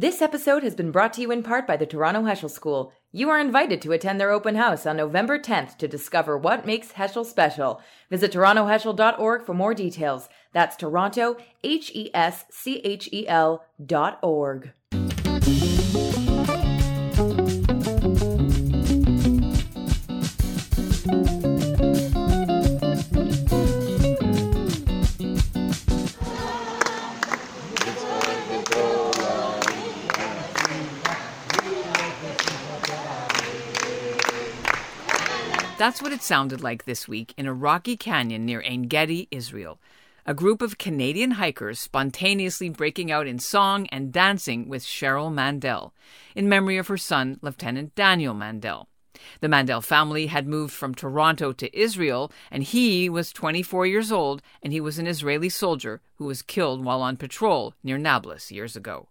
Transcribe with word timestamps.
This 0.00 0.22
episode 0.22 0.62
has 0.62 0.76
been 0.76 0.92
brought 0.92 1.12
to 1.14 1.20
you 1.20 1.32
in 1.32 1.42
part 1.42 1.66
by 1.66 1.76
the 1.76 1.84
Toronto 1.84 2.22
Heschel 2.22 2.48
School. 2.48 2.92
You 3.10 3.30
are 3.30 3.40
invited 3.40 3.82
to 3.82 3.90
attend 3.90 4.20
their 4.20 4.30
open 4.30 4.54
house 4.54 4.86
on 4.86 4.96
November 4.96 5.40
10th 5.40 5.76
to 5.78 5.88
discover 5.88 6.38
what 6.38 6.64
makes 6.64 6.92
Heschel 6.92 7.26
special. 7.26 7.82
Visit 8.08 8.30
torontoheschel.org 8.30 9.44
for 9.44 9.54
more 9.54 9.74
details. 9.74 10.28
That's 10.52 10.76
Toronto, 10.76 11.36
H 11.64 11.90
E 11.96 12.12
S 12.14 12.44
C 12.48 12.76
H 12.84 13.08
E 13.12 13.26
L 13.26 13.64
dot 13.84 14.20
org. 14.22 14.70
That's 35.78 36.02
what 36.02 36.12
it 36.12 36.22
sounded 36.22 36.60
like 36.60 36.86
this 36.86 37.06
week 37.06 37.32
in 37.36 37.46
a 37.46 37.54
rocky 37.54 37.96
canyon 37.96 38.44
near 38.44 38.60
Ein 38.66 38.88
Gedi, 38.88 39.28
Israel. 39.30 39.78
A 40.26 40.34
group 40.34 40.60
of 40.60 40.76
Canadian 40.76 41.30
hikers 41.30 41.78
spontaneously 41.78 42.68
breaking 42.68 43.12
out 43.12 43.28
in 43.28 43.38
song 43.38 43.86
and 43.92 44.12
dancing 44.12 44.68
with 44.68 44.82
Cheryl 44.82 45.32
Mandel, 45.32 45.94
in 46.34 46.48
memory 46.48 46.78
of 46.78 46.88
her 46.88 46.96
son, 46.96 47.38
Lieutenant 47.42 47.94
Daniel 47.94 48.34
Mandel. 48.34 48.88
The 49.38 49.48
Mandel 49.48 49.80
family 49.80 50.26
had 50.26 50.48
moved 50.48 50.74
from 50.74 50.96
Toronto 50.96 51.52
to 51.52 51.78
Israel, 51.78 52.32
and 52.50 52.64
he 52.64 53.08
was 53.08 53.32
24 53.32 53.86
years 53.86 54.10
old, 54.10 54.42
and 54.60 54.72
he 54.72 54.80
was 54.80 54.98
an 54.98 55.06
Israeli 55.06 55.48
soldier 55.48 56.00
who 56.16 56.24
was 56.24 56.42
killed 56.42 56.84
while 56.84 57.02
on 57.02 57.16
patrol 57.16 57.72
near 57.84 57.98
Nablus 57.98 58.50
years 58.50 58.74
ago. 58.74 59.06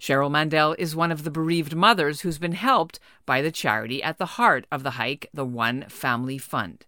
Cheryl 0.00 0.30
Mandel 0.30 0.74
is 0.78 0.96
one 0.96 1.12
of 1.12 1.24
the 1.24 1.30
bereaved 1.30 1.74
mothers 1.74 2.20
who's 2.20 2.38
been 2.38 2.52
helped 2.52 2.98
by 3.26 3.40
the 3.40 3.52
charity 3.52 4.02
at 4.02 4.18
the 4.18 4.26
heart 4.26 4.66
of 4.70 4.82
the 4.82 4.92
hike, 4.92 5.28
the 5.32 5.44
One 5.44 5.84
Family 5.88 6.38
Fund. 6.38 6.84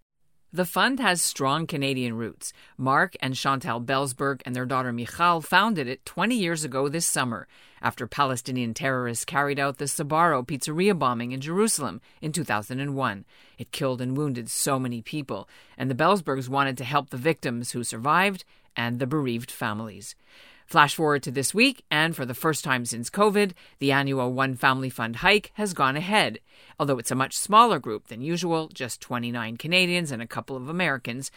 The 0.53 0.65
fund 0.65 0.99
has 1.01 1.21
strong 1.21 1.67
Canadian 1.67 2.15
roots. 2.15 2.53
Mark 2.77 3.15
and 3.21 3.35
Chantal 3.35 3.81
Belzberg 3.81 4.41
and 4.45 4.55
their 4.55 4.65
daughter 4.65 4.93
Michal 4.93 5.41
founded 5.41 5.87
it 5.87 6.05
20 6.05 6.35
years 6.35 6.63
ago 6.63 6.87
this 6.87 7.05
summer 7.05 7.47
after 7.81 8.07
Palestinian 8.07 8.73
terrorists 8.73 9.25
carried 9.25 9.59
out 9.59 9.77
the 9.77 9.85
Sbarro 9.85 10.47
pizzeria 10.47 10.97
bombing 10.97 11.33
in 11.33 11.41
Jerusalem 11.41 11.99
in 12.21 12.31
2001. 12.31 13.25
It 13.57 13.71
killed 13.71 14.01
and 14.01 14.15
wounded 14.15 14.49
so 14.49 14.79
many 14.79 15.01
people, 15.01 15.49
and 15.77 15.91
the 15.91 15.95
Belzbergs 15.95 16.47
wanted 16.47 16.77
to 16.77 16.85
help 16.85 17.09
the 17.09 17.17
victims 17.17 17.71
who 17.71 17.83
survived 17.83 18.45
and 18.75 18.99
the 18.99 19.07
bereaved 19.07 19.51
families. 19.51 20.15
Flash 20.67 20.95
forward 20.95 21.23
to 21.23 21.31
this 21.31 21.53
week, 21.53 21.85
and 21.89 22.13
for 22.13 22.25
the 22.25 22.33
first 22.33 22.65
time 22.65 22.83
since 22.83 23.09
COVID, 23.09 23.53
the 23.79 23.93
annual 23.93 24.33
One 24.33 24.53
Family 24.53 24.89
Fund 24.89 25.15
hike 25.17 25.51
has 25.53 25.73
gone 25.73 25.95
ahead. 25.95 26.39
Although 26.77 26.97
it's 26.97 27.09
a 27.09 27.15
much 27.15 27.37
smaller 27.37 27.79
group 27.79 28.07
than 28.07 28.19
usual, 28.19 28.67
just 28.67 28.99
29 28.99 29.55
Canadians 29.55 30.11
and 30.11 30.21
a 30.21 30.27
couple 30.27 30.57
of 30.57 30.67
Americans, 30.67 31.31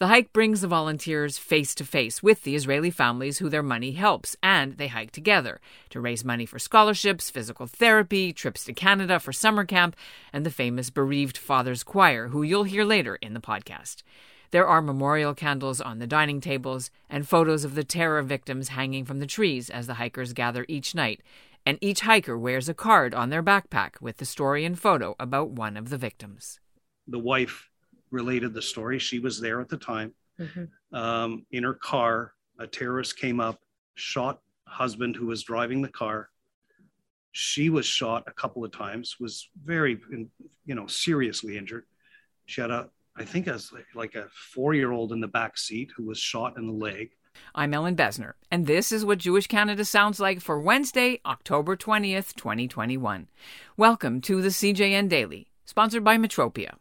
the 0.00 0.08
hike 0.08 0.32
brings 0.32 0.62
the 0.62 0.66
volunteers 0.66 1.38
face 1.38 1.76
to 1.76 1.84
face 1.84 2.24
with 2.24 2.42
the 2.42 2.56
Israeli 2.56 2.90
families 2.90 3.38
who 3.38 3.48
their 3.48 3.62
money 3.62 3.92
helps, 3.92 4.34
and 4.42 4.76
they 4.78 4.88
hike 4.88 5.12
together 5.12 5.60
to 5.90 6.00
raise 6.00 6.24
money 6.24 6.44
for 6.44 6.58
scholarships, 6.58 7.30
physical 7.30 7.68
therapy, 7.68 8.32
trips 8.32 8.64
to 8.64 8.72
Canada 8.72 9.20
for 9.20 9.32
summer 9.32 9.64
camp, 9.64 9.94
and 10.32 10.44
the 10.44 10.50
famous 10.50 10.90
Bereaved 10.90 11.38
Fathers 11.38 11.84
Choir, 11.84 12.26
who 12.28 12.42
you'll 12.42 12.64
hear 12.64 12.84
later 12.84 13.14
in 13.22 13.32
the 13.32 13.40
podcast. 13.40 14.02
There 14.52 14.66
are 14.66 14.82
memorial 14.82 15.34
candles 15.34 15.80
on 15.80 15.98
the 15.98 16.06
dining 16.06 16.38
tables 16.38 16.90
and 17.08 17.26
photos 17.26 17.64
of 17.64 17.74
the 17.74 17.84
terror 17.84 18.22
victims 18.22 18.68
hanging 18.68 19.06
from 19.06 19.18
the 19.18 19.26
trees 19.26 19.70
as 19.70 19.86
the 19.86 19.94
hikers 19.94 20.34
gather 20.34 20.66
each 20.68 20.94
night. 20.94 21.22
And 21.64 21.78
each 21.80 22.00
hiker 22.00 22.38
wears 22.38 22.68
a 22.68 22.74
card 22.74 23.14
on 23.14 23.30
their 23.30 23.42
backpack 23.42 24.00
with 24.02 24.18
the 24.18 24.26
story 24.26 24.66
and 24.66 24.78
photo 24.78 25.16
about 25.18 25.50
one 25.50 25.78
of 25.78 25.88
the 25.88 25.96
victims. 25.96 26.60
The 27.08 27.18
wife 27.18 27.70
related 28.10 28.52
the 28.52 28.60
story. 28.60 28.98
She 28.98 29.20
was 29.20 29.40
there 29.40 29.58
at 29.58 29.70
the 29.70 29.78
time. 29.78 30.12
Mm-hmm. 30.38 30.94
Um, 30.94 31.46
in 31.50 31.62
her 31.62 31.74
car, 31.74 32.34
a 32.58 32.66
terrorist 32.66 33.16
came 33.16 33.40
up, 33.40 33.58
shot 33.94 34.42
husband 34.66 35.16
who 35.16 35.26
was 35.26 35.42
driving 35.42 35.80
the 35.80 35.88
car. 35.88 36.28
She 37.30 37.70
was 37.70 37.86
shot 37.86 38.24
a 38.26 38.32
couple 38.32 38.66
of 38.66 38.70
times, 38.70 39.16
was 39.18 39.48
very, 39.64 39.98
you 40.66 40.74
know, 40.74 40.86
seriously 40.88 41.56
injured. 41.56 41.84
She 42.44 42.60
had 42.60 42.70
a 42.70 42.90
I 43.14 43.24
think 43.24 43.46
as 43.46 43.70
like 43.94 44.14
a 44.14 44.28
four 44.32 44.72
year 44.72 44.90
old 44.90 45.12
in 45.12 45.20
the 45.20 45.28
back 45.28 45.58
seat 45.58 45.92
who 45.94 46.04
was 46.04 46.18
shot 46.18 46.56
in 46.56 46.66
the 46.66 46.72
leg. 46.72 47.10
I'm 47.54 47.74
Ellin 47.74 47.94
Bessner, 47.94 48.32
and 48.50 48.66
this 48.66 48.90
is 48.90 49.04
what 49.04 49.18
Jewish 49.18 49.46
Canada 49.46 49.84
sounds 49.84 50.18
like 50.18 50.40
for 50.40 50.58
Wednesday, 50.58 51.20
October 51.26 51.76
20th, 51.76 52.34
2021. 52.34 53.28
Welcome 53.76 54.22
to 54.22 54.40
the 54.40 54.48
CJN 54.48 55.10
Daily, 55.10 55.48
sponsored 55.66 56.04
by 56.04 56.16
Metropia. 56.16 56.76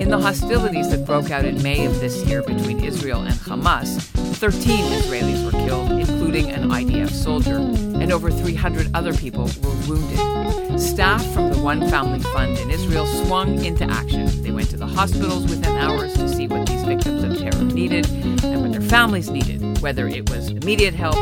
In 0.00 0.08
the 0.08 0.18
hostilities 0.20 0.90
that 0.90 1.04
broke 1.06 1.30
out 1.30 1.44
in 1.44 1.62
May 1.62 1.86
of 1.86 2.00
this 2.00 2.24
year 2.26 2.42
between 2.42 2.82
Israel 2.82 3.22
and 3.22 3.34
Hamas, 3.34 4.11
13 4.42 4.60
Israelis 4.86 5.44
were 5.44 5.52
killed, 5.52 5.92
including 5.92 6.50
an 6.50 6.68
IDF 6.70 7.10
soldier, 7.10 7.58
and 7.58 8.10
over 8.10 8.28
300 8.28 8.90
other 8.92 9.14
people 9.14 9.44
were 9.62 9.76
wounded. 9.86 10.80
Staff 10.80 11.24
from 11.32 11.52
the 11.52 11.60
One 11.60 11.88
Family 11.88 12.18
Fund 12.18 12.58
in 12.58 12.68
Israel 12.68 13.06
swung 13.06 13.64
into 13.64 13.84
action. 13.84 14.42
They 14.42 14.50
went 14.50 14.68
to 14.70 14.76
the 14.76 14.86
hospitals 14.88 15.44
within 15.44 15.76
hours 15.76 16.14
to 16.14 16.28
see 16.28 16.48
what 16.48 16.66
these 16.66 16.82
victims 16.82 17.22
of 17.22 17.38
terror 17.38 17.64
needed 17.66 18.04
and 18.42 18.62
what 18.62 18.72
their 18.72 18.80
families 18.80 19.30
needed, 19.30 19.80
whether 19.80 20.08
it 20.08 20.28
was 20.28 20.48
immediate 20.48 20.92
help 20.92 21.14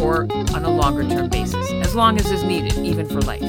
or 0.00 0.22
on 0.52 0.64
a 0.64 0.70
longer 0.70 1.08
term 1.08 1.28
basis, 1.28 1.70
as 1.70 1.94
long 1.94 2.18
as 2.18 2.28
is 2.28 2.42
needed, 2.42 2.76
even 2.78 3.06
for 3.06 3.20
life. 3.20 3.40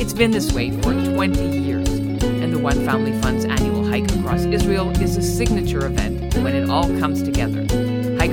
It's 0.00 0.14
been 0.14 0.30
this 0.30 0.54
way 0.54 0.70
for 0.80 0.94
20 0.94 1.58
years, 1.58 1.88
and 1.90 2.50
the 2.50 2.58
One 2.58 2.82
Family 2.86 3.12
Fund's 3.20 3.44
annual 3.44 3.84
hike 3.86 4.10
across 4.16 4.46
Israel 4.46 4.88
is 5.02 5.18
a 5.18 5.22
signature 5.22 5.84
event 5.84 6.34
when 6.38 6.56
it 6.56 6.70
all 6.70 6.88
comes 6.98 7.22
together 7.22 7.63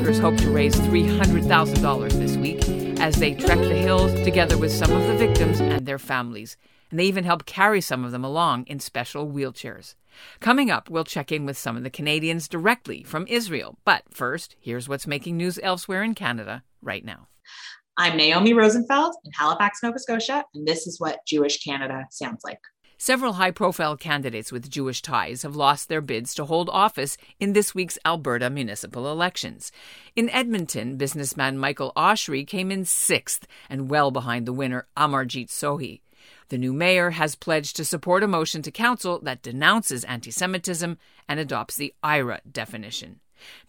hikers 0.02 0.18
hope 0.18 0.36
to 0.36 0.50
raise 0.50 0.74
$300,000 0.74 2.12
this 2.14 2.36
week 2.36 2.68
as 3.00 3.18
they 3.18 3.36
trek 3.36 3.60
the 3.60 3.76
hills 3.76 4.12
together 4.24 4.58
with 4.58 4.72
some 4.72 4.92
of 4.92 5.06
the 5.06 5.16
victims 5.16 5.60
and 5.60 5.86
their 5.86 6.00
families. 6.00 6.58
And 6.90 7.00
they 7.00 7.06
even 7.06 7.24
help 7.24 7.46
carry 7.46 7.82
some 7.82 8.04
of 8.04 8.12
them 8.12 8.24
along 8.24 8.64
in 8.66 8.80
special 8.80 9.28
wheelchairs. 9.28 9.94
Coming 10.40 10.72
up, 10.72 10.90
we'll 10.90 11.04
check 11.04 11.32
in 11.32 11.46
with 11.46 11.56
some 11.56 11.78
of 11.78 11.84
the 11.84 11.92
Canadians 11.92 12.48
directly 12.48 13.04
from 13.04 13.28
Israel. 13.28 13.78
But 13.86 14.02
first, 14.10 14.56
here's 14.60 14.90
what's 14.90 15.06
making 15.06 15.38
news 15.38 15.60
elsewhere 15.62 16.02
in 16.02 16.16
Canada 16.16 16.64
right 16.82 17.06
now. 17.06 17.28
I'm 17.96 18.18
Naomi 18.18 18.54
Rosenfeld 18.54 19.14
in 19.24 19.32
Halifax, 19.34 19.84
Nova 19.84 20.00
Scotia, 20.00 20.44
and 20.56 20.68
this 20.68 20.88
is 20.88 21.00
what 21.00 21.20
Jewish 21.28 21.64
Canada 21.64 22.06
sounds 22.10 22.42
like. 22.44 22.60
Several 23.04 23.34
high 23.34 23.50
profile 23.50 23.98
candidates 23.98 24.52
with 24.52 24.70
Jewish 24.70 25.02
ties 25.02 25.42
have 25.42 25.56
lost 25.56 25.90
their 25.90 26.02
bids 26.02 26.36
to 26.36 26.46
hold 26.46 26.70
office 26.70 27.18
in 27.40 27.54
this 27.54 27.74
week's 27.74 27.98
Alberta 28.06 28.48
municipal 28.52 29.12
elections. 29.12 29.72
In 30.16 30.30
Edmonton, 30.30 30.98
businessman 30.98 31.58
Michael 31.58 31.94
Oshry 31.98 32.46
came 32.46 32.70
in 32.70 32.86
sixth 32.86 33.48
and 33.72 33.90
well 33.90 34.12
behind 34.12 34.46
the 34.46 34.54
winner, 34.54 34.86
Amarjeet 34.96 35.48
Sohi. 35.48 36.02
The 36.50 36.60
new 36.60 36.74
mayor 36.74 37.10
has 37.10 37.34
pledged 37.34 37.76
to 37.78 37.86
support 37.86 38.22
a 38.22 38.28
motion 38.28 38.62
to 38.62 38.70
council 38.70 39.20
that 39.24 39.42
denounces 39.42 40.04
anti 40.04 40.30
Semitism 40.30 41.00
and 41.28 41.40
adopts 41.40 41.78
the 41.78 41.96
IHRA 42.04 42.42
definition. 42.52 43.20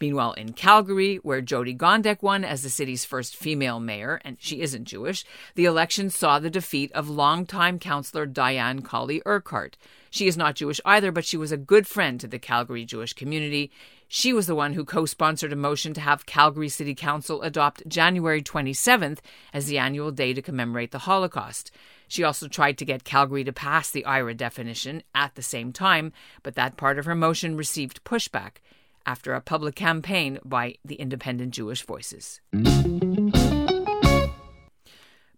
Meanwhile, 0.00 0.33
in 0.34 0.53
Calgary, 0.53 1.16
where 1.16 1.43
Jyoti 1.43 1.77
Gondek 1.77 2.22
won 2.22 2.44
as 2.44 2.62
the 2.62 2.71
city's 2.71 3.05
first 3.05 3.37
female 3.37 3.81
mayor, 3.81 4.21
and 4.25 4.37
she 4.41 4.60
isn't 4.60 4.84
Jewish, 4.84 5.25
the 5.55 5.65
election 5.65 6.10
saw 6.10 6.38
the 6.38 6.50
defeat 6.50 6.93
of 6.93 7.09
longtime 7.09 7.78
councillor 7.78 8.27
Diane 8.27 8.83
Colley 8.83 9.22
Urquhart. 9.27 9.77
She 10.10 10.28
is 10.28 10.37
not 10.37 10.56
Jewish 10.56 10.81
either, 10.84 11.10
but 11.10 11.25
she 11.25 11.38
was 11.38 11.53
a 11.53 11.56
good 11.56 11.87
friend 11.87 12.21
to 12.21 12.28
the 12.28 12.38
Calgary 12.38 12.84
Jewish 12.84 13.15
community. 13.15 13.71
She 14.09 14.34
was 14.34 14.47
the 14.47 14.55
one 14.55 14.75
who 14.75 14.84
co 14.84 15.06
sponsored 15.06 15.55
a 15.55 15.56
motion 15.56 15.95
to 15.95 16.03
have 16.03 16.27
Calgary 16.27 16.69
City 16.69 16.95
Council 16.95 17.41
adopt 17.41 17.89
January 17.89 18.42
27th 18.42 19.21
as 19.54 19.65
the 19.65 19.78
annual 19.78 20.10
day 20.10 20.34
to 20.34 20.42
commemorate 20.42 20.91
the 20.91 20.98
Holocaust. 20.98 21.71
She 22.09 22.22
also 22.22 22.47
tried 22.47 22.77
to 22.77 22.84
get 22.84 23.04
Calgary 23.04 23.42
to 23.42 23.54
pass 23.54 23.91
the 23.91 24.04
IHRA 24.07 24.36
definition 24.36 25.03
at 25.15 25.34
the 25.34 25.42
same 25.42 25.72
time, 25.72 26.13
but 26.42 26.57
that 26.57 26.77
part 26.77 26.98
of 26.98 27.07
her 27.07 27.15
motion 27.15 27.57
received 27.57 28.04
pushback 28.04 28.57
after 29.07 29.34
a 29.34 29.41
public 29.41 29.75
campaign 29.75 30.39
by 30.45 30.77
the 30.84 30.97
Independent 30.97 31.53
Jewish 31.53 31.83
Voices. 31.83 32.41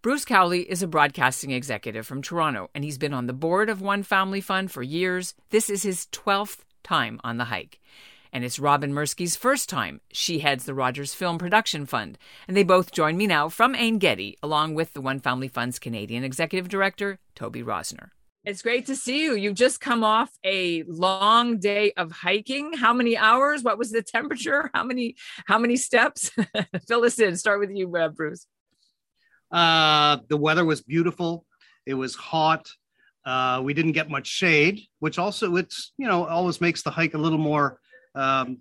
Bruce 0.02 0.26
Cowley 0.26 0.70
is 0.70 0.82
a 0.82 0.86
broadcasting 0.86 1.50
executive 1.50 2.06
from 2.06 2.20
Toronto, 2.20 2.68
and 2.74 2.84
he's 2.84 2.98
been 2.98 3.14
on 3.14 3.26
the 3.26 3.32
board 3.32 3.70
of 3.70 3.80
One 3.80 4.02
Family 4.02 4.42
Fund 4.42 4.70
for 4.70 4.82
years. 4.82 5.34
This 5.48 5.70
is 5.70 5.82
his 5.82 6.08
12th 6.12 6.58
time 6.82 7.18
on 7.24 7.38
the 7.38 7.44
hike. 7.44 7.80
And 8.30 8.44
it's 8.44 8.58
Robyn 8.58 8.92
Mirsky's 8.92 9.36
first 9.36 9.68
time. 9.68 10.00
She 10.12 10.40
heads 10.40 10.64
the 10.64 10.74
Rogers 10.74 11.14
Film 11.14 11.38
Production 11.38 11.86
Fund. 11.86 12.18
And 12.46 12.56
they 12.56 12.64
both 12.64 12.92
join 12.92 13.16
me 13.16 13.26
now 13.26 13.48
from 13.48 13.74
Ein 13.74 13.98
Gedi, 13.98 14.36
along 14.42 14.74
with 14.74 14.92
the 14.92 15.00
One 15.00 15.20
Family 15.20 15.48
Fund's 15.48 15.78
Canadian 15.78 16.22
Executive 16.22 16.68
Director, 16.68 17.18
Toby 17.34 17.62
Rosner. 17.62 18.10
It's 18.44 18.60
great 18.60 18.84
to 18.86 18.96
see 18.96 19.22
you. 19.22 19.36
You've 19.36 19.54
just 19.54 19.80
come 19.80 20.04
off 20.04 20.30
a 20.44 20.82
long 20.82 21.58
day 21.58 21.92
of 21.96 22.12
hiking. 22.12 22.74
How 22.74 22.92
many 22.92 23.16
hours? 23.16 23.62
What 23.62 23.78
was 23.78 23.90
the 23.90 24.02
temperature? 24.02 24.70
How 24.74 24.84
many 24.84 25.16
how 25.46 25.58
many 25.58 25.76
steps? 25.76 26.30
Fill 26.86 27.04
us 27.04 27.18
in. 27.18 27.36
Start 27.38 27.58
with 27.58 27.70
you, 27.70 27.96
uh, 27.96 28.10
Bruce. 28.10 28.46
Uh, 29.50 30.18
the 30.28 30.36
weather 30.36 30.64
was 30.64 30.82
beautiful. 30.82 31.46
It 31.86 31.94
was 31.94 32.14
hot. 32.16 32.68
Uh, 33.24 33.62
we 33.64 33.72
didn't 33.72 33.92
get 33.92 34.10
much 34.10 34.26
shade, 34.26 34.82
which 34.98 35.18
also 35.18 35.56
it's 35.56 35.92
you 35.96 36.06
know 36.06 36.26
always 36.26 36.60
makes 36.60 36.82
the 36.82 36.90
hike 36.90 37.14
a 37.14 37.18
little 37.18 37.38
more 37.38 37.80
um, 38.14 38.58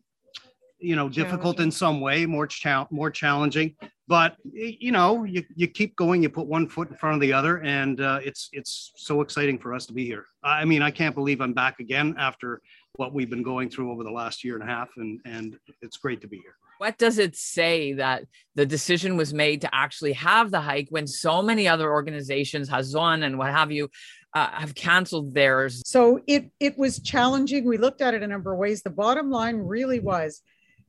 you 0.80 0.96
know 0.96 1.10
difficult 1.10 1.60
in 1.60 1.72
some 1.72 2.00
way, 2.00 2.26
more 2.26 2.48
cha- 2.48 2.88
more 2.90 3.12
challenging. 3.12 3.76
But 4.08 4.36
you 4.44 4.92
know 4.92 5.24
you, 5.24 5.44
you 5.56 5.68
keep 5.68 5.96
going, 5.96 6.24
you 6.24 6.30
put 6.30 6.46
one 6.46 6.68
foot 6.68 6.90
in 6.90 6.96
front 6.96 7.16
of 7.16 7.22
the 7.22 7.32
other, 7.32 7.62
and 7.62 8.02
uh, 8.02 8.20
it's 8.22 8.50
it's 8.52 8.92
so 8.98 9.22
exciting 9.22 9.58
for 9.58 9.74
us 9.74 9.86
to 9.86 9.94
be 9.94 10.06
here. 10.06 10.26
I 10.44 10.66
mean, 10.66 10.82
I 10.82 10.92
can't 10.92 11.16
believe 11.16 11.40
I'm 11.40 11.54
back 11.54 11.80
again 11.80 12.16
after 12.18 12.62
what 12.98 13.14
we've 13.14 13.30
been 13.30 13.44
going 13.44 13.70
through 13.70 13.92
over 13.92 14.04
the 14.04 14.12
last 14.12 14.44
year 14.44 14.56
and 14.56 14.64
a 14.64 14.68
half, 14.68 14.90
and 14.98 15.22
and 15.26 15.58
it's 15.82 15.96
great 15.98 16.20
to 16.22 16.28
be 16.28 16.38
here. 16.38 16.56
What 16.80 16.98
does 16.98 17.18
it 17.18 17.38
say 17.38 17.94
that 17.94 18.26
the 18.56 18.66
decision 18.66 19.16
was 19.16 19.34
made 19.34 19.62
to 19.62 19.74
actually 19.74 20.14
have 20.14 20.52
the 20.52 20.60
hike 20.60 20.88
when 20.90 21.08
so 21.08 21.42
many 21.42 21.66
other 21.66 21.90
organizations, 21.90 22.70
Hazon 22.70 23.24
and 23.24 23.38
what 23.38 23.52
have 23.52 23.72
you, 23.72 23.90
uh, 24.34 24.50
have 24.50 24.76
canceled 24.76 25.34
theirs? 25.34 25.82
So 25.86 26.20
it 26.28 26.52
it 26.60 26.78
was 26.78 27.00
challenging. 27.00 27.64
We 27.64 27.78
looked 27.78 28.02
at 28.02 28.14
it 28.14 28.22
a 28.22 28.28
number 28.28 28.52
of 28.52 28.60
ways. 28.60 28.84
The 28.84 28.90
bottom 28.90 29.30
line 29.30 29.58
really 29.58 30.02
was 30.02 30.42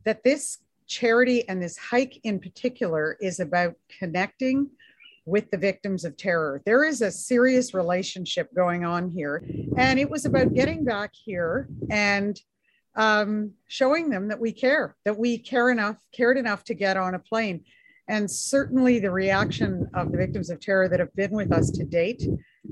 that 0.04 0.24
this 0.24 0.58
charity 0.94 1.46
and 1.48 1.60
this 1.60 1.76
hike 1.76 2.20
in 2.22 2.38
particular 2.38 3.16
is 3.20 3.40
about 3.40 3.74
connecting 3.98 4.70
with 5.26 5.50
the 5.50 5.58
victims 5.58 6.04
of 6.04 6.16
terror. 6.16 6.62
There 6.64 6.84
is 6.84 7.00
a 7.02 7.10
serious 7.10 7.74
relationship 7.74 8.54
going 8.54 8.84
on 8.84 9.10
here. 9.10 9.42
And 9.76 9.98
it 9.98 10.08
was 10.08 10.24
about 10.24 10.54
getting 10.54 10.84
back 10.84 11.10
here 11.12 11.68
and 11.90 12.38
um, 12.94 13.52
showing 13.66 14.08
them 14.08 14.28
that 14.28 14.38
we 14.38 14.52
care, 14.52 14.94
that 15.04 15.18
we 15.18 15.38
care 15.38 15.70
enough, 15.70 15.96
cared 16.12 16.38
enough 16.38 16.62
to 16.64 16.74
get 16.74 16.96
on 16.96 17.14
a 17.14 17.18
plane. 17.18 17.64
And 18.06 18.30
certainly 18.30 19.00
the 19.00 19.10
reaction 19.10 19.88
of 19.94 20.12
the 20.12 20.18
victims 20.18 20.50
of 20.50 20.60
terror 20.60 20.88
that 20.88 21.00
have 21.00 21.14
been 21.16 21.32
with 21.32 21.50
us 21.52 21.70
to 21.70 21.84
date 21.84 22.22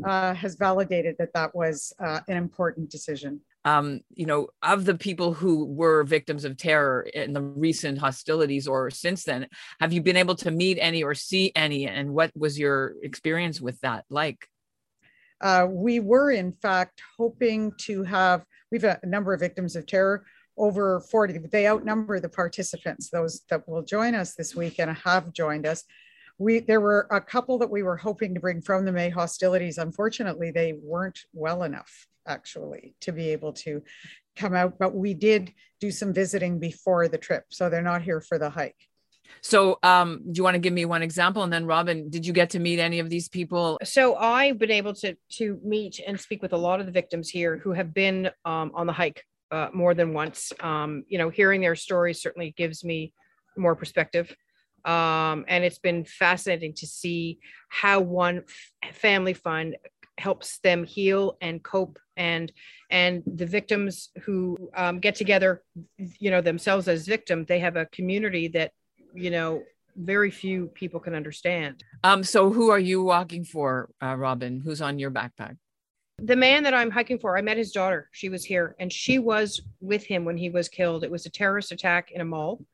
uh, 0.07 0.35
has 0.35 0.55
validated 0.55 1.17
that 1.19 1.33
that 1.35 1.55
was 1.57 1.93
uh, 1.99 2.21
an 2.29 2.37
important 2.37 2.91
decision 2.91 3.41
um, 3.65 4.01
you 4.15 4.27
know, 4.27 4.49
of 4.63 4.85
the 4.85 4.95
people 4.95 5.33
who 5.33 5.65
were 5.67 6.03
victims 6.05 6.45
of 6.45 6.57
terror 6.57 7.03
in 7.03 7.33
the 7.33 7.41
recent 7.41 7.99
hostilities 7.99 8.67
or 8.67 8.91
since 8.91 9.25
then, 9.25 9.47
have 9.81 9.93
you 9.93 10.03
been 10.03 10.17
able 10.17 10.35
to 10.37 10.51
meet 10.51 10.79
any 10.81 11.05
or 11.05 11.15
see 11.15 11.53
any? 11.55 11.87
And 11.87 12.13
what 12.13 12.33
was 12.37 12.59
your 12.59 12.95
experience 13.03 13.61
with 13.61 13.81
that 13.81 14.05
like? 14.11 14.49
Uh, 15.41 15.67
we 15.69 16.01
were, 16.01 16.31
in 16.31 16.53
fact, 16.53 17.03
hoping 17.19 17.73
to 17.77 18.03
have, 18.05 18.45
we've 18.71 18.85
a 18.85 18.99
number 19.05 19.33
of 19.33 19.41
victims 19.41 19.77
of 19.77 19.87
terror, 19.87 20.25
over 20.57 21.01
40. 21.01 21.39
They 21.51 21.67
outnumber 21.67 22.21
the 22.21 22.29
participants, 22.29 23.11
those 23.11 23.43
that 23.49 23.67
will 23.69 23.83
join 23.83 24.15
us 24.15 24.35
this 24.35 24.55
week 24.55 24.79
and 24.79 24.91
have 24.99 25.33
joined 25.33 25.67
us. 25.67 25.85
We, 26.39 26.61
there 26.61 26.81
were 26.81 27.07
a 27.11 27.21
couple 27.21 27.59
that 27.59 27.71
we 27.71 27.83
were 27.83 27.97
hoping 27.97 28.35
to 28.35 28.41
bring 28.41 28.61
from 28.61 28.85
the 28.85 28.93
May 28.93 29.11
hostilities. 29.11 29.79
Unfortunately, 29.79 30.51
they 30.51 30.75
weren't 30.81 31.21
well 31.33 31.63
enough 31.63 32.07
actually 32.27 32.95
to 33.01 33.13
be 33.13 33.31
able 33.31 33.53
to 33.53 33.83
come 34.37 34.55
out. 34.55 34.79
But 34.79 34.95
we 34.95 35.15
did 35.15 35.53
do 35.81 35.91
some 35.91 36.13
visiting 36.13 36.59
before 36.59 37.09
the 37.09 37.19
trip, 37.19 37.45
so 37.51 37.69
they're 37.69 37.83
not 37.83 38.03
here 38.03 38.21
for 38.21 38.39
the 38.39 38.51
hike. 38.51 38.89
So, 39.41 39.79
um, 39.83 40.21
do 40.31 40.39
you 40.39 40.45
want 40.45 40.55
to 40.55 40.61
give 40.61 40.73
me 40.73 40.85
one 40.85 41.03
example? 41.03 41.43
And 41.43 41.53
then, 41.53 41.67
Robyn, 41.67 42.11
did 42.11 42.27
you 42.27 42.33
get 42.33 42.51
to 42.51 42.59
meet 42.59 42.79
any 42.79 42.99
of 42.99 43.09
these 43.09 43.29
people? 43.29 43.79
So, 43.83 44.15
I've 44.17 44.59
been 44.59 44.71
able 44.71 44.95
to 44.95 45.17
to 45.39 45.59
meet 45.65 46.01
and 46.07 46.21
speak 46.21 46.43
with 46.43 46.53
a 46.53 46.57
lot 46.57 46.81
of 46.81 46.87
the 46.87 46.93
victims 46.93 47.29
here 47.29 47.59
who 47.59 47.73
have 47.73 47.95
been 47.95 48.31
um, 48.45 48.73
on 48.75 48.87
the 48.87 48.93
hike 48.93 49.25
uh, 49.51 49.69
more 49.73 49.95
than 49.95 50.13
once. 50.15 50.53
Um, 50.61 51.05
you 51.09 51.19
know, 51.19 51.29
hearing 51.29 51.61
their 51.61 51.77
stories 51.77 52.21
certainly 52.21 52.55
gives 52.57 52.85
me 52.85 53.13
more 53.57 53.75
perspective. 53.77 54.35
Um, 54.85 55.45
and 55.47 55.63
it's 55.63 55.79
been 55.79 56.05
fascinating 56.05 56.75
to 56.75 56.87
see 56.87 57.39
how 57.69 58.01
one 58.01 58.45
f- 58.83 58.95
family 58.97 59.35
fund 59.35 59.77
helps 60.19 60.59
them 60.61 60.85
heal 60.85 61.37
and 61.41 61.63
cope 61.63 61.99
and 62.23 62.53
and 62.91 63.23
the 63.27 63.47
victims 63.47 64.11
who 64.23 64.71
um, 64.77 65.01
get 65.01 65.15
together 65.15 65.63
you 66.25 66.31
know 66.31 66.41
themselves 66.41 66.87
as 66.89 67.07
victim 67.07 67.45
they 67.45 67.59
have 67.59 67.77
a 67.77 67.87
community 67.87 68.47
that 68.49 68.71
you 69.15 69.31
know 69.31 69.63
very 69.95 70.31
few 70.31 70.69
people 70.69 70.99
can 71.01 71.15
understand. 71.15 71.85
Um 72.03 72.23
so 72.25 72.51
who 72.51 72.71
are 72.71 72.85
you 72.91 73.03
walking 73.03 73.45
for 73.45 73.91
uh, 74.01 74.17
robyn? 74.17 74.63
Who's 74.65 74.81
on 74.81 74.99
your 74.99 75.11
backpack? 75.11 75.57
The 76.19 76.37
man 76.37 76.63
that 76.63 76.75
i'm 76.75 76.91
hiking 76.91 77.19
for 77.19 77.37
i 77.37 77.43
met 77.43 77.57
his 77.57 77.73
daughter. 77.73 78.09
She 78.13 78.29
was 78.29 78.45
here 78.45 78.77
and 78.81 78.91
she 78.93 79.19
was 79.19 79.61
with 79.81 80.05
him 80.05 80.25
when 80.25 80.39
he 80.39 80.51
was 80.51 80.69
killed. 80.69 81.05
It 81.05 81.11
was 81.11 81.27
a 81.27 81.31
terrorist 81.31 81.73
attack 81.73 82.13
in 82.13 82.21
a 82.21 82.31
mall 82.35 82.65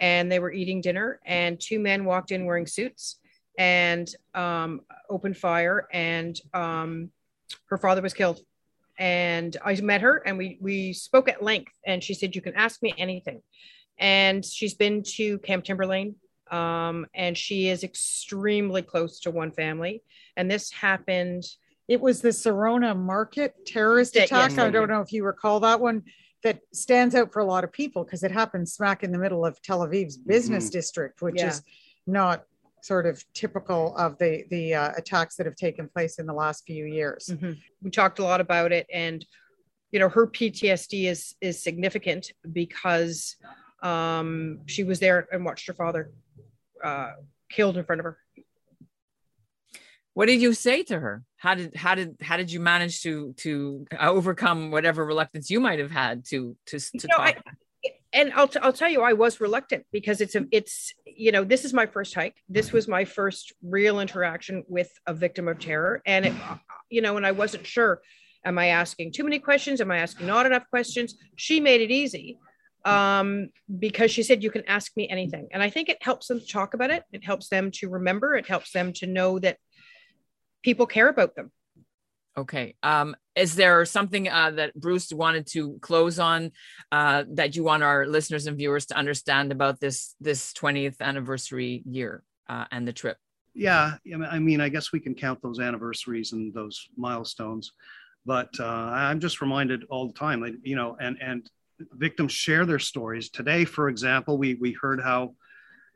and 0.00 0.30
they 0.30 0.40
were 0.40 0.52
eating 0.52 0.80
dinner 0.80 1.20
and 1.24 1.60
two 1.60 1.78
men 1.78 2.04
walked 2.04 2.32
in 2.32 2.46
wearing 2.46 2.66
suits 2.66 3.18
and 3.58 4.08
um, 4.34 4.80
opened 5.10 5.36
fire, 5.36 5.88
and 5.92 6.40
um, 6.54 7.10
her 7.66 7.76
father 7.76 8.00
was 8.00 8.14
killed. 8.14 8.40
And 8.98 9.56
I 9.64 9.80
met 9.80 10.00
her, 10.00 10.16
and 10.16 10.36
we 10.36 10.58
we 10.60 10.92
spoke 10.92 11.28
at 11.28 11.42
length. 11.42 11.72
And 11.86 12.02
she 12.02 12.14
said, 12.14 12.34
"You 12.34 12.42
can 12.42 12.54
ask 12.54 12.82
me 12.82 12.94
anything." 12.98 13.42
And 13.98 14.44
she's 14.44 14.74
been 14.74 15.02
to 15.14 15.38
Camp 15.38 15.64
Timberlane, 15.64 16.14
um, 16.50 17.06
and 17.14 17.36
she 17.36 17.68
is 17.68 17.84
extremely 17.84 18.82
close 18.82 19.20
to 19.20 19.30
one 19.30 19.52
family. 19.52 20.02
And 20.36 20.50
this 20.50 20.72
happened. 20.72 21.44
It 21.86 22.00
was 22.00 22.20
the 22.20 22.28
Sarona 22.28 22.96
Market 22.96 23.54
terrorist 23.66 24.16
attack. 24.16 24.58
I 24.58 24.70
don't 24.70 24.88
know 24.88 25.00
if 25.00 25.12
you 25.12 25.24
recall 25.24 25.60
that 25.60 25.80
one 25.80 26.02
that 26.42 26.60
stands 26.72 27.14
out 27.14 27.32
for 27.32 27.40
a 27.40 27.44
lot 27.44 27.64
of 27.64 27.72
people 27.72 28.04
because 28.04 28.22
it 28.22 28.30
happened 28.30 28.68
smack 28.68 29.02
in 29.02 29.10
the 29.10 29.18
middle 29.18 29.44
of 29.44 29.60
Tel 29.62 29.80
Aviv's 29.80 30.16
business 30.16 30.66
mm-hmm. 30.66 30.72
district, 30.72 31.22
which 31.22 31.42
is 31.42 31.62
not 32.06 32.44
sort 32.82 33.06
of 33.06 33.22
typical 33.34 33.96
of 33.96 34.18
the 34.18 34.44
the 34.50 34.74
uh, 34.74 34.92
attacks 34.96 35.36
that 35.36 35.46
have 35.46 35.56
taken 35.56 35.88
place 35.88 36.18
in 36.18 36.26
the 36.26 36.32
last 36.32 36.64
few 36.66 36.84
years. 36.84 37.30
Mm-hmm. 37.32 37.52
We 37.82 37.90
talked 37.90 38.18
a 38.18 38.24
lot 38.24 38.40
about 38.40 38.72
it, 38.72 38.86
and 38.92 39.24
you 39.90 39.98
know 39.98 40.08
her 40.08 40.26
PTSD 40.26 41.04
is 41.04 41.34
is 41.40 41.62
significant 41.62 42.32
because 42.52 43.36
um, 43.82 44.60
she 44.66 44.84
was 44.84 45.00
there 45.00 45.26
and 45.32 45.44
watched 45.44 45.66
her 45.66 45.74
father 45.74 46.12
uh, 46.82 47.12
killed 47.50 47.76
in 47.76 47.84
front 47.84 48.00
of 48.00 48.04
her. 48.04 48.18
What 50.14 50.26
did 50.26 50.40
you 50.40 50.52
say 50.52 50.82
to 50.84 50.98
her? 50.98 51.22
How 51.36 51.54
did 51.54 51.76
how 51.76 51.94
did 51.94 52.16
how 52.20 52.36
did 52.36 52.50
you 52.50 52.58
manage 52.58 53.02
to 53.02 53.34
to 53.38 53.86
overcome 54.00 54.70
whatever 54.70 55.04
reluctance 55.04 55.48
you 55.48 55.60
might 55.60 55.78
have 55.78 55.92
had 55.92 56.24
to 56.30 56.56
to 56.66 56.78
to 56.80 56.90
you 56.94 57.00
know, 57.08 57.16
talk? 57.16 57.36
I, 57.46 57.52
and 58.12 58.32
I'll, 58.32 58.48
t- 58.48 58.60
I'll 58.62 58.72
tell 58.72 58.88
you, 58.88 59.02
I 59.02 59.12
was 59.12 59.40
reluctant 59.40 59.84
because 59.92 60.20
it's 60.20 60.34
a, 60.34 60.46
it's, 60.50 60.94
you 61.04 61.30
know, 61.30 61.44
this 61.44 61.64
is 61.64 61.74
my 61.74 61.86
first 61.86 62.14
hike. 62.14 62.36
This 62.48 62.72
was 62.72 62.88
my 62.88 63.04
first 63.04 63.52
real 63.62 64.00
interaction 64.00 64.64
with 64.68 64.90
a 65.06 65.12
victim 65.12 65.46
of 65.48 65.58
terror. 65.58 66.02
And 66.06 66.26
it, 66.26 66.32
you 66.88 67.02
know, 67.02 67.16
and 67.16 67.26
I 67.26 67.32
wasn't 67.32 67.66
sure, 67.66 68.00
am 68.44 68.58
I 68.58 68.68
asking 68.68 69.12
too 69.12 69.24
many 69.24 69.38
questions? 69.38 69.80
Am 69.80 69.90
I 69.90 69.98
asking 69.98 70.26
not 70.26 70.46
enough 70.46 70.64
questions? 70.70 71.14
She 71.36 71.60
made 71.60 71.82
it 71.82 71.90
easy 71.90 72.38
um, 72.84 73.50
because 73.78 74.10
she 74.10 74.22
said, 74.22 74.42
you 74.42 74.50
can 74.50 74.66
ask 74.66 74.96
me 74.96 75.08
anything. 75.08 75.48
And 75.52 75.62
I 75.62 75.68
think 75.68 75.88
it 75.88 76.02
helps 76.02 76.28
them 76.28 76.40
to 76.40 76.46
talk 76.46 76.72
about 76.74 76.90
it. 76.90 77.04
It 77.12 77.24
helps 77.24 77.48
them 77.48 77.70
to 77.72 77.90
remember. 77.90 78.36
It 78.36 78.46
helps 78.46 78.72
them 78.72 78.92
to 78.94 79.06
know 79.06 79.38
that 79.40 79.58
people 80.62 80.86
care 80.86 81.08
about 81.08 81.34
them. 81.36 81.52
Okay. 82.38 82.76
Um, 82.84 83.16
is 83.34 83.56
there 83.56 83.84
something 83.84 84.28
uh, 84.28 84.52
that 84.52 84.72
Bruce 84.74 85.12
wanted 85.12 85.48
to 85.48 85.76
close 85.80 86.20
on 86.20 86.52
uh, 86.92 87.24
that 87.30 87.56
you 87.56 87.64
want 87.64 87.82
our 87.82 88.06
listeners 88.06 88.46
and 88.46 88.56
viewers 88.56 88.86
to 88.86 88.96
understand 88.96 89.50
about 89.50 89.80
this 89.80 90.14
this 90.20 90.52
20th 90.52 91.00
anniversary 91.00 91.82
year 91.84 92.22
uh, 92.48 92.66
and 92.70 92.86
the 92.86 92.92
trip? 92.92 93.16
Yeah, 93.54 93.94
I 94.30 94.38
mean, 94.38 94.60
I 94.60 94.68
guess 94.68 94.92
we 94.92 95.00
can 95.00 95.16
count 95.16 95.42
those 95.42 95.58
anniversaries 95.58 96.32
and 96.32 96.54
those 96.54 96.88
milestones, 96.96 97.72
but 98.24 98.50
uh, 98.60 98.64
I'm 98.66 99.18
just 99.18 99.40
reminded 99.40 99.82
all 99.90 100.06
the 100.06 100.12
time, 100.12 100.60
you 100.62 100.76
know, 100.76 100.96
and 101.00 101.16
and 101.20 101.50
victims 101.94 102.30
share 102.30 102.64
their 102.66 102.78
stories. 102.78 103.30
Today, 103.30 103.64
for 103.64 103.88
example, 103.88 104.38
we 104.38 104.54
we 104.54 104.76
heard 104.80 105.00
how, 105.02 105.34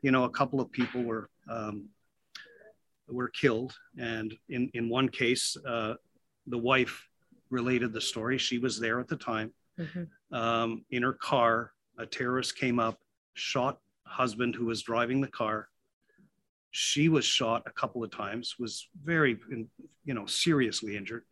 you 0.01 0.11
know, 0.11 0.25
a 0.25 0.29
couple 0.29 0.59
of 0.59 0.69
people 0.71 1.03
were. 1.03 1.29
Um, 1.49 1.87
were 3.09 3.27
killed 3.27 3.75
and 3.99 4.33
in 4.47 4.71
in 4.73 4.87
one 4.87 5.09
case 5.09 5.57
uh, 5.67 5.93
the 6.47 6.57
wife 6.57 7.07
related 7.49 7.93
the 7.93 8.01
story. 8.01 8.37
She 8.37 8.57
was 8.57 8.79
there 8.79 8.99
at 8.99 9.07
the 9.07 9.15
time. 9.15 9.53
Mm-hmm. 9.79 10.35
Um, 10.35 10.85
in 10.89 11.03
her 11.03 11.13
car, 11.13 11.71
a 11.97 12.05
terrorist 12.05 12.57
came 12.57 12.79
up, 12.79 12.99
shot 13.33 13.79
husband 14.05 14.55
who 14.55 14.65
was 14.65 14.81
driving 14.81 15.21
the 15.21 15.27
car. 15.27 15.69
She 16.71 17.07
was 17.09 17.25
shot 17.25 17.63
a 17.67 17.71
couple 17.71 18.03
of 18.03 18.11
times, 18.11 18.55
was 18.59 18.87
very, 19.03 19.37
you 20.05 20.13
know, 20.13 20.25
seriously 20.25 20.97
injured. 20.97 21.23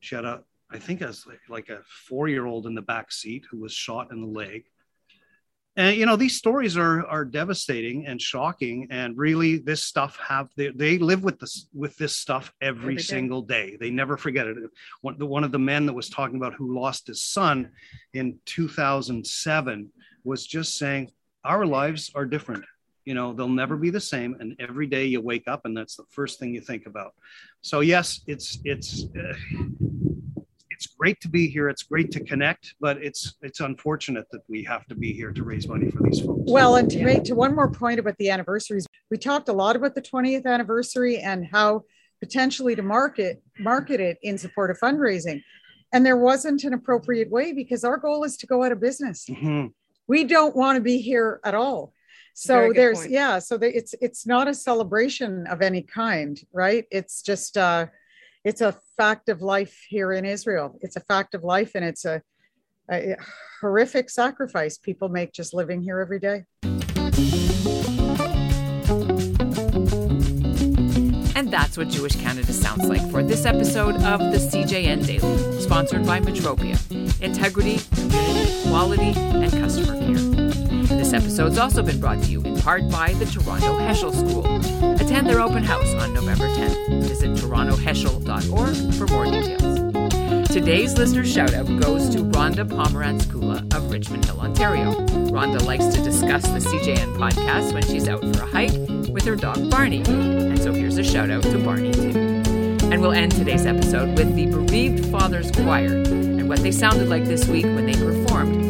She 0.00 0.14
had 0.14 0.24
a, 0.24 0.42
I 0.70 0.78
think, 0.78 1.02
as 1.02 1.26
like, 1.26 1.40
like 1.48 1.68
a 1.68 1.80
four-year-old 2.08 2.66
in 2.66 2.74
the 2.74 2.82
back 2.82 3.12
seat 3.12 3.44
who 3.50 3.58
was 3.60 3.72
shot 3.72 4.10
in 4.12 4.20
the 4.20 4.26
leg. 4.26 4.64
And 5.78 5.96
you 5.96 6.04
know 6.04 6.16
these 6.16 6.36
stories 6.36 6.76
are 6.76 7.06
are 7.06 7.24
devastating 7.24 8.06
and 8.06 8.20
shocking 8.20 8.88
and 8.90 9.16
really 9.16 9.58
this 9.58 9.82
stuff 9.82 10.18
have 10.18 10.48
they, 10.56 10.68
they 10.70 10.98
live 10.98 11.22
with 11.22 11.38
this 11.38 11.68
with 11.72 11.96
this 11.96 12.16
stuff 12.16 12.52
every, 12.60 12.82
every 12.82 12.96
day. 12.96 13.02
single 13.02 13.42
day. 13.42 13.76
They 13.80 13.90
never 13.90 14.16
forget 14.16 14.48
it. 14.48 14.56
One, 15.00 15.16
the, 15.16 15.24
one 15.24 15.44
of 15.44 15.52
the 15.52 15.58
men 15.58 15.86
that 15.86 15.92
was 15.92 16.10
talking 16.10 16.36
about 16.36 16.54
who 16.54 16.78
lost 16.78 17.06
his 17.06 17.22
son 17.22 17.70
in 18.12 18.38
2007 18.44 19.90
was 20.24 20.46
just 20.46 20.76
saying 20.76 21.12
our 21.44 21.64
lives 21.64 22.10
are 22.14 22.26
different. 22.26 22.64
You 23.04 23.14
know 23.14 23.32
they'll 23.32 23.48
never 23.48 23.76
be 23.76 23.90
the 23.90 24.00
same 24.00 24.36
and 24.40 24.56
every 24.58 24.88
day 24.88 25.06
you 25.06 25.20
wake 25.20 25.46
up 25.46 25.64
and 25.64 25.76
that's 25.76 25.96
the 25.96 26.04
first 26.10 26.40
thing 26.40 26.54
you 26.54 26.60
think 26.60 26.86
about. 26.86 27.14
So 27.62 27.80
yes 27.80 28.20
it's 28.26 28.58
it's 28.64 29.04
uh, 29.16 29.34
it's 29.54 30.07
great 30.98 31.20
to 31.20 31.28
be 31.28 31.48
here. 31.48 31.68
It's 31.68 31.82
great 31.82 32.10
to 32.12 32.20
connect, 32.20 32.74
but 32.80 33.02
it's 33.02 33.34
it's 33.40 33.60
unfortunate 33.60 34.26
that 34.32 34.42
we 34.48 34.62
have 34.64 34.86
to 34.86 34.94
be 34.94 35.12
here 35.12 35.32
to 35.32 35.44
raise 35.44 35.68
money 35.68 35.90
for 35.90 36.02
these 36.02 36.20
folks. 36.20 36.42
Well, 36.46 36.76
and 36.76 36.90
to 36.90 37.04
make 37.04 37.24
to 37.24 37.34
one 37.34 37.54
more 37.54 37.70
point 37.70 38.00
about 38.00 38.16
the 38.18 38.30
anniversaries, 38.30 38.86
we 39.10 39.16
talked 39.16 39.48
a 39.48 39.52
lot 39.52 39.76
about 39.76 39.94
the 39.94 40.02
20th 40.02 40.46
anniversary 40.46 41.18
and 41.18 41.46
how 41.46 41.84
potentially 42.20 42.74
to 42.74 42.82
market 42.82 43.42
market 43.58 44.00
it 44.00 44.18
in 44.22 44.36
support 44.36 44.70
of 44.70 44.78
fundraising. 44.78 45.42
And 45.92 46.04
there 46.04 46.18
wasn't 46.18 46.64
an 46.64 46.74
appropriate 46.74 47.30
way 47.30 47.52
because 47.52 47.84
our 47.84 47.96
goal 47.96 48.24
is 48.24 48.36
to 48.38 48.46
go 48.46 48.62
out 48.62 48.72
of 48.72 48.80
business. 48.80 49.24
Mm-hmm. 49.30 49.68
We 50.06 50.24
don't 50.24 50.54
want 50.54 50.76
to 50.76 50.82
be 50.82 50.98
here 50.98 51.40
at 51.44 51.54
all. 51.54 51.94
So 52.34 52.72
there's 52.72 53.00
point. 53.00 53.10
yeah, 53.10 53.38
so 53.40 53.56
the, 53.58 53.74
it's 53.76 53.94
it's 54.00 54.26
not 54.26 54.48
a 54.48 54.54
celebration 54.54 55.46
of 55.48 55.62
any 55.62 55.82
kind, 55.82 56.38
right? 56.52 56.84
It's 56.90 57.22
just 57.22 57.56
uh 57.56 57.86
it's 58.44 58.60
a 58.60 58.76
fact 58.96 59.28
of 59.28 59.42
life 59.42 59.84
here 59.88 60.12
in 60.12 60.24
Israel. 60.24 60.78
It's 60.80 60.96
a 60.96 61.00
fact 61.00 61.34
of 61.34 61.44
life, 61.44 61.72
and 61.74 61.84
it's 61.84 62.04
a, 62.04 62.22
a 62.90 63.16
horrific 63.60 64.10
sacrifice 64.10 64.78
people 64.78 65.08
make 65.08 65.32
just 65.32 65.54
living 65.54 65.82
here 65.82 66.00
every 66.00 66.20
day. 66.20 66.44
And 71.36 71.52
that's 71.52 71.78
what 71.78 71.88
Jewish 71.88 72.16
Canada 72.16 72.52
sounds 72.52 72.88
like 72.88 73.08
for 73.10 73.22
this 73.22 73.44
episode 73.44 73.96
of 73.96 74.20
the 74.20 74.38
CJN 74.38 75.06
Daily, 75.06 75.60
sponsored 75.60 76.04
by 76.04 76.20
Metropia 76.20 76.76
Integrity, 77.20 77.78
Community, 77.94 78.68
Quality, 78.68 79.12
and 79.16 79.50
Customer 79.52 79.98
Care. 79.98 80.27
Episode's 81.18 81.58
also 81.58 81.82
been 81.82 81.98
brought 81.98 82.22
to 82.22 82.30
you 82.30 82.40
in 82.42 82.56
part 82.60 82.88
by 82.92 83.12
the 83.14 83.26
Toronto 83.26 83.76
Heschel 83.76 84.14
School. 84.14 84.46
Attend 85.00 85.28
their 85.28 85.40
open 85.40 85.64
house 85.64 85.92
on 85.94 86.14
November 86.14 86.46
10th. 86.46 87.02
Visit 87.02 87.30
torontoheschel.org 87.30 88.94
for 88.94 89.06
more 89.08 89.24
details. 89.24 90.48
Today's 90.48 90.96
listener 90.96 91.24
shoutout 91.24 91.82
goes 91.82 92.08
to 92.10 92.18
Rhonda 92.18 92.64
Pomerantz 92.68 93.24
Kula 93.24 93.74
of 93.74 93.90
Richmond 93.90 94.26
Hill, 94.26 94.38
Ontario. 94.38 94.92
Rhonda 95.32 95.60
likes 95.64 95.86
to 95.86 96.00
discuss 96.04 96.44
the 96.44 96.60
CJN 96.60 97.16
podcast 97.16 97.72
when 97.72 97.82
she's 97.82 98.06
out 98.06 98.20
for 98.20 98.44
a 98.44 98.46
hike 98.46 98.70
with 99.08 99.24
her 99.24 99.34
dog 99.34 99.68
Barney. 99.72 100.04
And 100.06 100.62
so 100.62 100.72
here's 100.72 100.98
a 100.98 101.04
shout 101.04 101.30
out 101.30 101.42
to 101.42 101.58
Barney 101.58 101.90
too. 101.90 102.12
And 102.92 103.02
we'll 103.02 103.10
end 103.10 103.32
today's 103.32 103.66
episode 103.66 104.16
with 104.16 104.36
the 104.36 104.46
Bereaved 104.46 105.10
Fathers 105.10 105.50
Choir 105.50 105.96
and 105.96 106.48
what 106.48 106.60
they 106.60 106.70
sounded 106.70 107.08
like 107.08 107.24
this 107.24 107.48
week 107.48 107.64
when 107.64 107.86
they 107.86 107.94
performed 107.94 108.67